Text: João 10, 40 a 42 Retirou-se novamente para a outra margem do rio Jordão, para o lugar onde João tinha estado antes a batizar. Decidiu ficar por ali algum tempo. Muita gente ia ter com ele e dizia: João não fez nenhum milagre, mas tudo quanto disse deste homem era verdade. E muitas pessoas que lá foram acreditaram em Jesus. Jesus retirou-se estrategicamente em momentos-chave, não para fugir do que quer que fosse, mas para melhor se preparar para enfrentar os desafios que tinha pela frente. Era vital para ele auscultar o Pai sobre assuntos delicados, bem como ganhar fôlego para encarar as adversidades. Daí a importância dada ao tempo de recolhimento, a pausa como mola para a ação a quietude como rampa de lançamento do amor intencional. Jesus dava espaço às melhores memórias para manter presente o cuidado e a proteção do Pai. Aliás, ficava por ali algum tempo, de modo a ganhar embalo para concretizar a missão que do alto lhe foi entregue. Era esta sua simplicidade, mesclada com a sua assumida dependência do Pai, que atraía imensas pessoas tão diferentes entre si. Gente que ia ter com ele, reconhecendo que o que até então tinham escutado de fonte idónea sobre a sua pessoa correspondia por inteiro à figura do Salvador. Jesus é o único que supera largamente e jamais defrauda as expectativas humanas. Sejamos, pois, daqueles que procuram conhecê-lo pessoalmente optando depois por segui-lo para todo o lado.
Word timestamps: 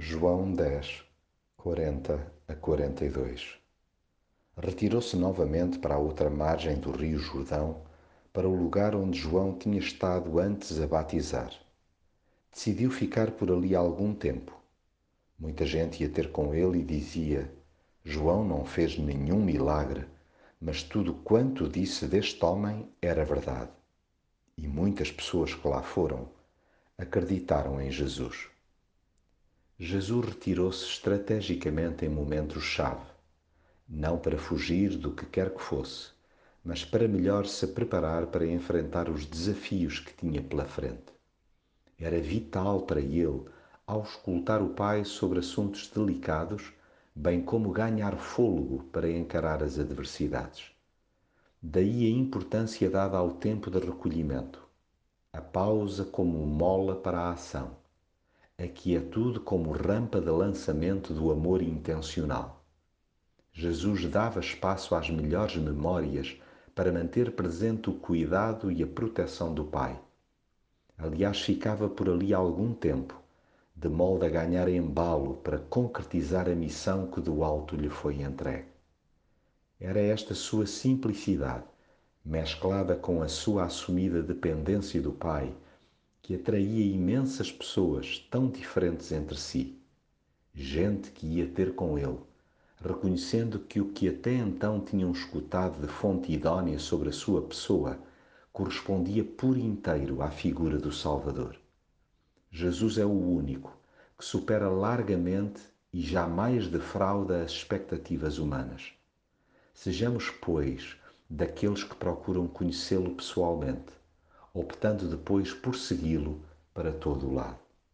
João 0.00 0.54
10, 0.54 1.02
40 1.56 2.32
a 2.46 2.54
42 2.54 3.58
Retirou-se 4.56 5.16
novamente 5.16 5.80
para 5.80 5.96
a 5.96 5.98
outra 5.98 6.30
margem 6.30 6.78
do 6.78 6.92
rio 6.92 7.18
Jordão, 7.18 7.82
para 8.32 8.48
o 8.48 8.54
lugar 8.54 8.94
onde 8.94 9.18
João 9.18 9.58
tinha 9.58 9.80
estado 9.80 10.38
antes 10.38 10.80
a 10.80 10.86
batizar. 10.86 11.50
Decidiu 12.52 12.92
ficar 12.92 13.32
por 13.32 13.50
ali 13.50 13.74
algum 13.74 14.14
tempo. 14.14 14.56
Muita 15.36 15.66
gente 15.66 16.00
ia 16.00 16.08
ter 16.08 16.30
com 16.30 16.54
ele 16.54 16.78
e 16.78 16.84
dizia: 16.84 17.52
João 18.04 18.44
não 18.44 18.64
fez 18.64 18.96
nenhum 18.96 19.44
milagre, 19.44 20.06
mas 20.60 20.80
tudo 20.80 21.12
quanto 21.12 21.68
disse 21.68 22.06
deste 22.06 22.44
homem 22.44 22.88
era 23.02 23.24
verdade. 23.24 23.72
E 24.56 24.68
muitas 24.68 25.10
pessoas 25.10 25.52
que 25.54 25.66
lá 25.66 25.82
foram 25.82 26.28
acreditaram 26.96 27.80
em 27.80 27.90
Jesus. 27.90 28.48
Jesus 29.80 30.26
retirou-se 30.26 30.84
estrategicamente 30.84 32.04
em 32.04 32.08
momentos-chave, 32.08 33.06
não 33.88 34.18
para 34.18 34.36
fugir 34.36 34.96
do 34.96 35.12
que 35.12 35.24
quer 35.24 35.54
que 35.54 35.62
fosse, 35.62 36.08
mas 36.64 36.84
para 36.84 37.06
melhor 37.06 37.46
se 37.46 37.64
preparar 37.64 38.26
para 38.26 38.44
enfrentar 38.44 39.08
os 39.08 39.24
desafios 39.24 40.00
que 40.00 40.12
tinha 40.12 40.42
pela 40.42 40.64
frente. 40.64 41.12
Era 41.96 42.20
vital 42.20 42.82
para 42.82 42.98
ele 42.98 43.44
auscultar 43.86 44.60
o 44.60 44.70
Pai 44.70 45.04
sobre 45.04 45.38
assuntos 45.38 45.86
delicados, 45.86 46.72
bem 47.14 47.40
como 47.40 47.70
ganhar 47.70 48.16
fôlego 48.16 48.82
para 48.90 49.08
encarar 49.08 49.62
as 49.62 49.78
adversidades. 49.78 50.72
Daí 51.62 52.04
a 52.04 52.10
importância 52.10 52.90
dada 52.90 53.16
ao 53.16 53.30
tempo 53.30 53.70
de 53.70 53.78
recolhimento, 53.78 54.60
a 55.32 55.40
pausa 55.40 56.04
como 56.04 56.44
mola 56.44 56.96
para 56.96 57.20
a 57.20 57.30
ação 57.30 57.76
a 58.60 58.66
quietude 58.66 59.38
como 59.38 59.70
rampa 59.70 60.20
de 60.20 60.30
lançamento 60.30 61.14
do 61.14 61.30
amor 61.30 61.62
intencional. 61.62 62.64
Jesus 63.52 64.04
dava 64.06 64.40
espaço 64.40 64.96
às 64.96 65.08
melhores 65.08 65.54
memórias 65.54 66.36
para 66.74 66.90
manter 66.90 67.30
presente 67.36 67.88
o 67.88 67.94
cuidado 67.94 68.68
e 68.72 68.82
a 68.82 68.86
proteção 68.86 69.54
do 69.54 69.64
Pai. 69.64 69.96
Aliás, 70.98 71.40
ficava 71.40 71.88
por 71.88 72.08
ali 72.10 72.34
algum 72.34 72.74
tempo, 72.74 73.14
de 73.76 73.88
modo 73.88 74.26
a 74.26 74.28
ganhar 74.28 74.68
embalo 74.68 75.36
para 75.36 75.60
concretizar 75.60 76.48
a 76.48 76.54
missão 76.56 77.06
que 77.06 77.20
do 77.20 77.44
alto 77.44 77.76
lhe 77.76 77.88
foi 77.88 78.22
entregue. 78.22 78.66
Era 79.78 80.00
esta 80.00 80.34
sua 80.34 80.66
simplicidade, 80.66 81.64
mesclada 82.24 82.96
com 82.96 83.22
a 83.22 83.28
sua 83.28 83.66
assumida 83.66 84.20
dependência 84.20 85.00
do 85.00 85.12
Pai, 85.12 85.54
que 86.22 86.34
atraía 86.34 86.84
imensas 86.84 87.50
pessoas 87.50 88.18
tão 88.30 88.50
diferentes 88.50 89.12
entre 89.12 89.38
si. 89.38 89.78
Gente 90.54 91.10
que 91.10 91.26
ia 91.26 91.46
ter 91.46 91.74
com 91.74 91.98
ele, 91.98 92.18
reconhecendo 92.80 93.58
que 93.60 93.80
o 93.80 93.92
que 93.92 94.08
até 94.08 94.34
então 94.34 94.80
tinham 94.80 95.10
escutado 95.10 95.80
de 95.80 95.88
fonte 95.88 96.32
idónea 96.32 96.78
sobre 96.78 97.08
a 97.08 97.12
sua 97.12 97.42
pessoa 97.42 97.98
correspondia 98.52 99.24
por 99.24 99.56
inteiro 99.56 100.20
à 100.22 100.30
figura 100.30 100.78
do 100.78 100.92
Salvador. 100.92 101.56
Jesus 102.50 102.98
é 102.98 103.04
o 103.04 103.10
único 103.10 103.76
que 104.18 104.24
supera 104.24 104.68
largamente 104.68 105.60
e 105.92 106.00
jamais 106.00 106.66
defrauda 106.66 107.42
as 107.42 107.52
expectativas 107.52 108.38
humanas. 108.38 108.92
Sejamos, 109.72 110.30
pois, 110.30 110.96
daqueles 111.30 111.84
que 111.84 111.94
procuram 111.94 112.48
conhecê-lo 112.48 113.14
pessoalmente 113.14 113.97
optando 114.58 115.08
depois 115.08 115.52
por 115.52 115.76
segui-lo 115.76 116.40
para 116.74 116.92
todo 116.92 117.28
o 117.28 117.34
lado. 117.34 117.67